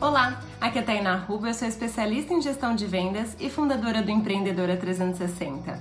[0.00, 4.00] Olá, aqui é a Tainá Ruba, eu sou especialista em gestão de vendas e fundadora
[4.00, 5.78] do Empreendedora 360.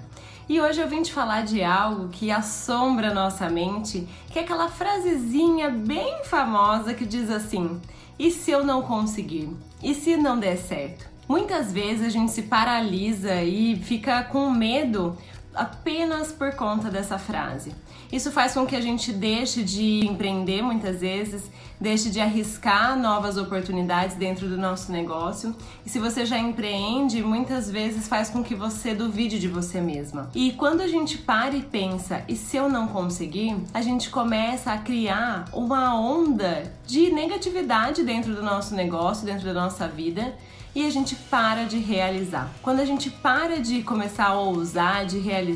[0.49, 4.67] E hoje eu vim te falar de algo que assombra nossa mente, que é aquela
[4.67, 7.79] frasezinha bem famosa que diz assim:
[8.19, 9.55] e se eu não conseguir?
[9.81, 11.07] E se não der certo?
[11.25, 15.17] Muitas vezes a gente se paralisa e fica com medo
[15.59, 17.73] apenas por conta dessa frase.
[18.11, 23.37] Isso faz com que a gente deixe de empreender muitas vezes, deixe de arriscar novas
[23.37, 25.55] oportunidades dentro do nosso negócio.
[25.85, 30.29] E se você já empreende, muitas vezes faz com que você duvide de você mesma.
[30.33, 34.71] E quando a gente para e pensa, e se eu não conseguir, a gente começa
[34.71, 40.33] a criar uma onda de negatividade dentro do nosso negócio, dentro da nossa vida
[40.75, 42.51] e a gente para de realizar.
[42.61, 45.48] Quando a gente para de começar a ousar, de realizar,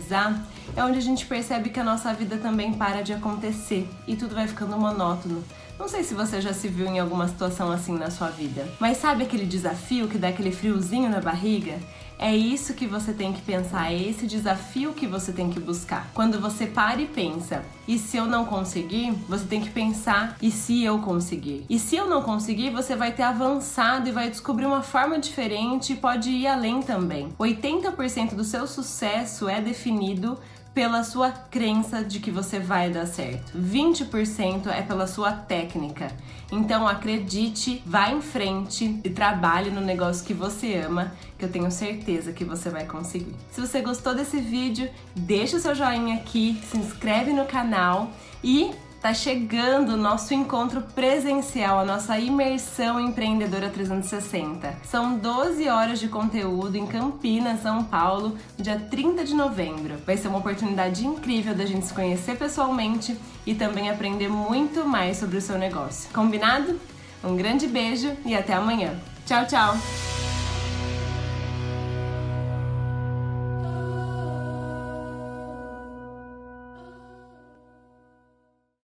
[0.76, 4.36] é onde a gente percebe que a nossa vida também para de acontecer e tudo
[4.36, 5.44] vai ficando monótono.
[5.78, 8.98] Não sei se você já se viu em alguma situação assim na sua vida, mas
[8.98, 11.80] sabe aquele desafio que dá aquele friozinho na barriga?
[12.24, 16.10] É isso que você tem que pensar, é esse desafio que você tem que buscar.
[16.14, 20.50] Quando você para e pensa, e se eu não conseguir, você tem que pensar, e
[20.50, 21.66] se eu conseguir?
[21.70, 25.92] E se eu não conseguir, você vai ter avançado e vai descobrir uma forma diferente
[25.92, 27.28] e pode ir além também.
[27.38, 30.40] 80% do seu sucesso é definido
[30.74, 33.58] pela sua crença de que você vai dar certo.
[33.58, 36.12] 20% é pela sua técnica.
[36.52, 41.70] Então acredite, vá em frente e trabalhe no negócio que você ama, que eu tenho
[41.70, 43.36] certeza que você vai conseguir.
[43.52, 48.12] Se você gostou desse vídeo, deixa o seu joinha aqui, se inscreve no canal
[48.44, 48.72] e
[49.04, 54.78] Tá chegando o nosso encontro presencial, a nossa imersão empreendedora 360.
[54.86, 59.98] São 12 horas de conteúdo em Campinas, São Paulo, dia 30 de novembro.
[60.06, 65.17] Vai ser uma oportunidade incrível da gente se conhecer pessoalmente e também aprender muito mais
[65.17, 66.10] sobre o seu negócio.
[66.14, 66.80] Combinado?
[67.22, 68.98] Um grande beijo e até amanhã.
[69.26, 70.12] Tchau, tchau!